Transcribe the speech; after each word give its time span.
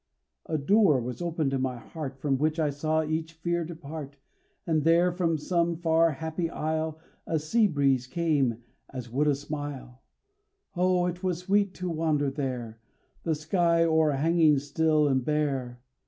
A 0.47 0.57
door 0.57 0.99
was 0.99 1.21
opened 1.21 1.53
in 1.53 1.61
my 1.61 1.77
heart, 1.77 2.17
From 2.17 2.39
which 2.39 2.59
I 2.59 2.71
saw 2.71 3.03
each 3.03 3.33
fear 3.33 3.63
depart, 3.63 4.17
And 4.65 4.83
there 4.83 5.11
from 5.11 5.37
some 5.37 5.77
far, 5.77 6.13
happy 6.13 6.49
isle, 6.49 6.99
The 7.27 7.37
sea 7.37 7.67
breeze 7.67 8.07
came 8.07 8.63
as 8.89 9.11
would 9.11 9.27
a 9.27 9.35
smile 9.35 10.01
Oh! 10.75 11.05
it 11.05 11.21
was 11.21 11.37
sweet 11.37 11.75
to 11.75 11.89
wander 11.91 12.31
there, 12.31 12.79
The 13.21 13.35
sky 13.35 13.83
o'erhanging 13.83 14.57
still 14.57 15.07
and 15.07 15.23
bare. 15.23 15.79